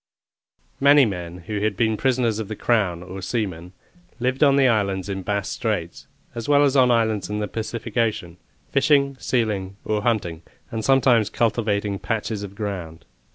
[0.79, 3.73] Many men who had been prisoners of the Crown, or seamen,
[4.19, 7.95] lived on the islands in Bass' Straits, as well as on islands in the Pacific
[7.97, 8.37] Ocean,
[8.71, 10.41] fishing, sealing, or hunting,
[10.71, 13.05] and sometimes cultivating patches of ground.